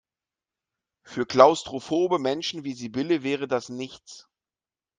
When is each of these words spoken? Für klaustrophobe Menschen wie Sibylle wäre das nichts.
Für 1.03 1.27
klaustrophobe 1.27 2.17
Menschen 2.17 2.63
wie 2.63 2.73
Sibylle 2.73 3.21
wäre 3.21 3.47
das 3.47 3.69
nichts. 3.69 4.27